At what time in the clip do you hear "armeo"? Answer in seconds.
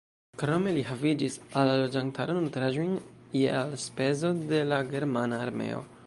5.47-5.83